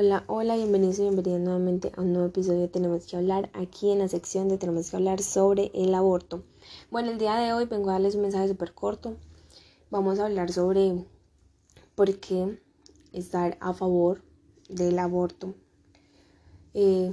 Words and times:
Hola, 0.00 0.22
hola, 0.28 0.54
bienvenidos 0.54 1.00
y 1.00 1.02
bienvenidas 1.02 1.40
nuevamente 1.40 1.90
a 1.96 2.02
un 2.02 2.12
nuevo 2.12 2.28
episodio 2.28 2.60
de 2.60 2.68
Tenemos 2.68 3.04
que 3.04 3.16
hablar 3.16 3.50
aquí 3.52 3.90
en 3.90 3.98
la 3.98 4.06
sección 4.06 4.48
de 4.48 4.56
Tenemos 4.56 4.88
que 4.88 4.96
hablar 4.96 5.20
sobre 5.20 5.72
el 5.74 5.92
aborto. 5.92 6.44
Bueno, 6.88 7.10
el 7.10 7.18
día 7.18 7.34
de 7.34 7.52
hoy 7.52 7.64
vengo 7.64 7.90
a 7.90 7.94
darles 7.94 8.14
un 8.14 8.22
mensaje 8.22 8.46
súper 8.46 8.74
corto. 8.74 9.16
Vamos 9.90 10.20
a 10.20 10.26
hablar 10.26 10.52
sobre 10.52 11.04
por 11.96 12.16
qué 12.20 12.62
estar 13.12 13.58
a 13.60 13.74
favor 13.74 14.22
del 14.68 15.00
aborto 15.00 15.56
eh, 16.74 17.12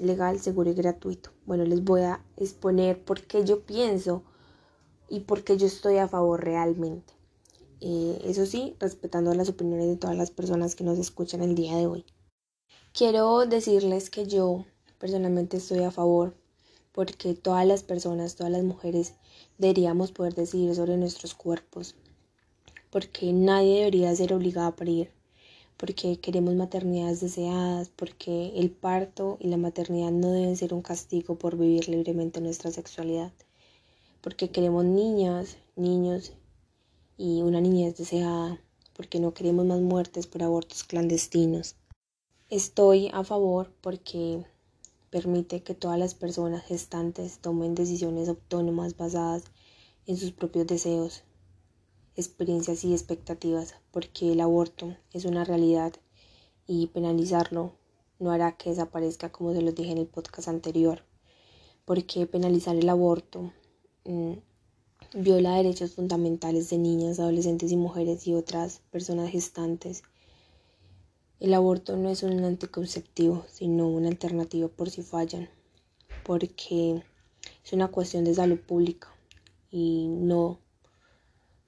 legal, 0.00 0.40
seguro 0.40 0.68
y 0.68 0.74
gratuito. 0.74 1.30
Bueno, 1.46 1.62
les 1.62 1.84
voy 1.84 2.00
a 2.00 2.24
exponer 2.36 3.04
por 3.04 3.22
qué 3.22 3.44
yo 3.44 3.60
pienso 3.60 4.24
y 5.08 5.20
por 5.20 5.44
qué 5.44 5.56
yo 5.56 5.68
estoy 5.68 5.98
a 5.98 6.08
favor 6.08 6.42
realmente. 6.42 7.19
Eh, 7.80 8.20
eso 8.24 8.44
sí, 8.44 8.76
respetando 8.78 9.32
las 9.34 9.48
opiniones 9.48 9.88
de 9.88 9.96
todas 9.96 10.16
las 10.16 10.30
personas 10.30 10.74
que 10.74 10.84
nos 10.84 10.98
escuchan 10.98 11.42
el 11.42 11.54
día 11.54 11.76
de 11.76 11.86
hoy. 11.86 12.04
Quiero 12.92 13.46
decirles 13.46 14.10
que 14.10 14.26
yo 14.26 14.66
personalmente 14.98 15.56
estoy 15.56 15.84
a 15.84 15.90
favor 15.90 16.34
porque 16.92 17.34
todas 17.34 17.66
las 17.66 17.82
personas, 17.82 18.34
todas 18.34 18.52
las 18.52 18.64
mujeres 18.64 19.14
deberíamos 19.58 20.12
poder 20.12 20.34
decidir 20.34 20.74
sobre 20.74 20.96
nuestros 20.96 21.34
cuerpos, 21.34 21.94
porque 22.90 23.32
nadie 23.32 23.78
debería 23.78 24.14
ser 24.14 24.34
obligado 24.34 24.68
a 24.68 24.76
parir, 24.76 25.10
porque 25.76 26.18
queremos 26.18 26.54
maternidades 26.56 27.20
deseadas, 27.20 27.88
porque 27.88 28.52
el 28.56 28.70
parto 28.70 29.38
y 29.40 29.48
la 29.48 29.56
maternidad 29.56 30.10
no 30.10 30.32
deben 30.32 30.56
ser 30.56 30.74
un 30.74 30.82
castigo 30.82 31.36
por 31.36 31.56
vivir 31.56 31.88
libremente 31.88 32.40
nuestra 32.40 32.70
sexualidad, 32.70 33.32
porque 34.20 34.50
queremos 34.50 34.84
niñas, 34.84 35.56
niños 35.76 36.32
y 37.22 37.42
una 37.42 37.60
niñez 37.60 37.98
deseada, 37.98 38.58
porque 38.94 39.20
no 39.20 39.34
queremos 39.34 39.66
más 39.66 39.82
muertes 39.82 40.26
por 40.26 40.42
abortos 40.42 40.84
clandestinos. 40.84 41.76
Estoy 42.48 43.10
a 43.12 43.24
favor 43.24 43.70
porque 43.82 44.46
permite 45.10 45.62
que 45.62 45.74
todas 45.74 45.98
las 45.98 46.14
personas 46.14 46.64
gestantes 46.64 47.38
tomen 47.38 47.74
decisiones 47.74 48.30
autónomas 48.30 48.96
basadas 48.96 49.44
en 50.06 50.16
sus 50.16 50.32
propios 50.32 50.66
deseos, 50.66 51.22
experiencias 52.16 52.84
y 52.84 52.94
expectativas, 52.94 53.74
porque 53.90 54.32
el 54.32 54.40
aborto 54.40 54.96
es 55.12 55.26
una 55.26 55.44
realidad 55.44 55.92
y 56.66 56.86
penalizarlo 56.86 57.74
no 58.18 58.30
hará 58.30 58.56
que 58.56 58.70
desaparezca 58.70 59.30
como 59.30 59.52
se 59.52 59.60
los 59.60 59.74
dije 59.74 59.92
en 59.92 59.98
el 59.98 60.06
podcast 60.06 60.48
anterior, 60.48 61.02
porque 61.84 62.26
penalizar 62.26 62.76
el 62.76 62.88
aborto 62.88 63.52
mm, 64.06 64.38
viola 65.14 65.56
derechos 65.56 65.94
fundamentales 65.94 66.70
de 66.70 66.78
niñas, 66.78 67.18
adolescentes 67.18 67.72
y 67.72 67.76
mujeres 67.76 68.26
y 68.26 68.34
otras 68.34 68.80
personas 68.90 69.30
gestantes. 69.30 70.02
El 71.40 71.54
aborto 71.54 71.96
no 71.96 72.10
es 72.10 72.22
un 72.22 72.44
anticonceptivo, 72.44 73.44
sino 73.48 73.88
una 73.88 74.08
alternativa 74.08 74.68
por 74.68 74.90
si 74.90 75.02
fallan, 75.02 75.48
porque 76.24 77.02
es 77.64 77.72
una 77.72 77.88
cuestión 77.88 78.24
de 78.24 78.34
salud 78.34 78.60
pública 78.60 79.08
y 79.70 80.06
no 80.08 80.58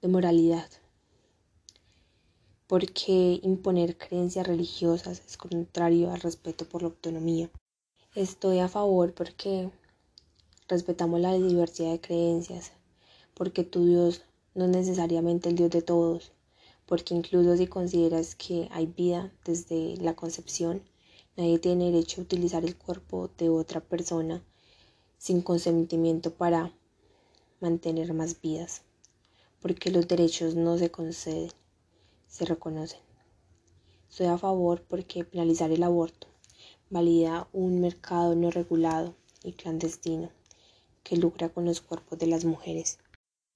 de 0.01 0.07
moralidad. 0.07 0.69
Porque 2.67 3.39
imponer 3.43 3.97
creencias 3.97 4.47
religiosas 4.47 5.21
es 5.27 5.37
contrario 5.37 6.11
al 6.11 6.21
respeto 6.21 6.65
por 6.65 6.81
la 6.81 6.89
autonomía. 6.89 7.49
Estoy 8.15 8.59
a 8.59 8.69
favor 8.69 9.13
porque 9.13 9.69
respetamos 10.67 11.19
la 11.19 11.33
diversidad 11.33 11.91
de 11.91 12.01
creencias, 12.01 12.71
porque 13.33 13.63
tu 13.63 13.85
Dios 13.85 14.21
no 14.55 14.65
es 14.65 14.71
necesariamente 14.71 15.49
el 15.49 15.55
Dios 15.55 15.69
de 15.71 15.81
todos, 15.81 16.31
porque 16.85 17.13
incluso 17.13 17.57
si 17.57 17.67
consideras 17.67 18.35
que 18.35 18.67
hay 18.71 18.85
vida 18.85 19.31
desde 19.45 19.97
la 19.97 20.15
concepción, 20.15 20.83
nadie 21.37 21.59
tiene 21.59 21.91
derecho 21.91 22.21
a 22.21 22.23
utilizar 22.23 22.63
el 22.63 22.75
cuerpo 22.75 23.29
de 23.37 23.49
otra 23.49 23.79
persona 23.79 24.43
sin 25.17 25.41
consentimiento 25.41 26.33
para 26.33 26.71
mantener 27.59 28.13
más 28.13 28.41
vidas, 28.41 28.81
porque 29.61 29.91
los 29.91 30.07
derechos 30.07 30.55
no 30.55 30.77
se 30.77 30.91
conceden, 30.91 31.51
se 32.27 32.45
reconocen. 32.45 32.99
Estoy 34.09 34.27
a 34.27 34.37
favor 34.37 34.83
porque 34.87 35.23
penalizar 35.23 35.71
el 35.71 35.83
aborto 35.83 36.27
valida 36.93 37.47
un 37.53 37.81
mercado 37.81 38.35
no 38.35 38.51
regulado 38.51 39.15
y 39.43 39.53
clandestino 39.53 40.29
que 41.03 41.17
lucra 41.17 41.49
con 41.49 41.65
los 41.65 41.81
cuerpos 41.81 42.19
de 42.19 42.27
las 42.27 42.45
mujeres. 42.45 42.99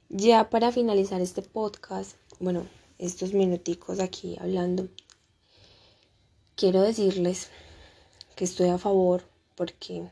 Ya 0.09 0.49
para 0.49 0.71
finalizar 0.71 1.19
este 1.19 1.41
podcast, 1.41 2.15
bueno, 2.39 2.65
estos 2.97 3.33
minuticos 3.33 3.99
aquí 3.99 4.37
hablando, 4.39 4.87
quiero 6.55 6.81
decirles 6.81 7.49
que 8.37 8.45
estoy 8.45 8.69
a 8.69 8.77
favor 8.77 9.23
porque 9.55 10.09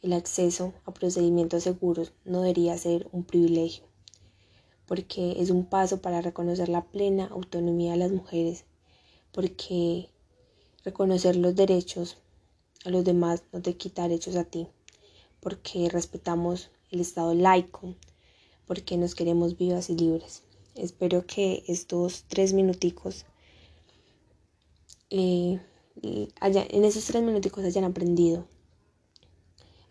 el 0.00 0.14
acceso 0.14 0.72
a 0.86 0.94
procedimientos 0.94 1.64
seguros 1.64 2.14
no 2.24 2.40
debería 2.40 2.78
ser 2.78 3.08
un 3.12 3.24
privilegio, 3.24 3.84
porque 4.86 5.36
es 5.38 5.50
un 5.50 5.66
paso 5.66 6.00
para 6.00 6.22
reconocer 6.22 6.70
la 6.70 6.86
plena 6.86 7.26
autonomía 7.26 7.92
de 7.92 7.98
las 7.98 8.12
mujeres, 8.12 8.64
porque 9.32 10.08
reconocer 10.82 11.36
los 11.36 11.54
derechos 11.54 12.16
a 12.86 12.88
los 12.88 13.04
demás 13.04 13.42
no 13.52 13.60
te 13.60 13.76
quita 13.76 14.04
derechos 14.04 14.36
a 14.36 14.44
ti, 14.44 14.66
porque 15.40 15.90
respetamos 15.90 16.70
el 16.90 17.00
Estado 17.00 17.34
laico, 17.34 17.96
porque 18.70 18.96
nos 18.96 19.16
queremos 19.16 19.58
vivas 19.58 19.90
y 19.90 19.96
libres. 19.96 20.44
Espero 20.76 21.26
que 21.26 21.64
estos 21.66 22.22
tres 22.28 22.52
minuticos, 22.52 23.26
eh, 25.10 25.58
en 26.00 26.84
esos 26.84 27.04
tres 27.06 27.20
minuticos 27.24 27.64
hayan 27.64 27.82
aprendido, 27.82 28.46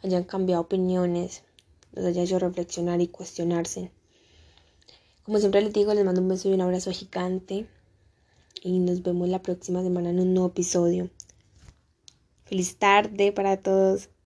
hayan 0.02 0.24
cambiado 0.24 0.62
opiniones, 0.62 1.44
los 1.92 2.06
haya 2.06 2.24
hecho 2.24 2.40
reflexionar 2.40 3.02
y 3.02 3.10
cuestionarse. 3.10 3.92
Como 5.24 5.40
siempre 5.40 5.62
les 5.62 5.74
digo, 5.74 5.94
les 5.94 6.06
mando 6.06 6.22
un 6.22 6.30
beso 6.30 6.50
y 6.50 6.54
un 6.54 6.62
abrazo 6.62 6.94
gigante 6.94 7.68
y 8.64 8.80
nos 8.80 9.04
vemos 9.04 9.28
la 9.28 9.42
próxima 9.42 9.84
semana 9.84 10.12
en 10.12 10.22
un 10.22 10.34
nuevo 10.34 10.52
episodio. 10.52 11.10
Feliz 12.46 12.78
tarde 12.78 13.34
para 13.34 13.58
todos. 13.58 14.10